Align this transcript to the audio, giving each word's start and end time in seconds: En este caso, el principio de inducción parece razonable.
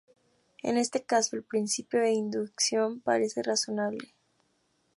En 0.63 0.77
este 0.77 1.03
caso, 1.05 1.35
el 1.35 1.43
principio 1.43 1.99
de 2.01 2.11
inducción 2.11 3.01
parece 3.01 3.43
razonable. 3.43 4.15